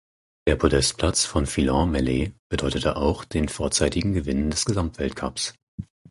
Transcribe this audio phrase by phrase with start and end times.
[0.47, 5.53] Der Podestplatz von Fillon Maillet bedeutete auch den vorzeitigen Gewinn des Gesamtweltcups.